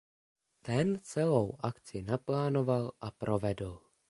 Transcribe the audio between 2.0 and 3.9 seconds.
naplánoval a provedl.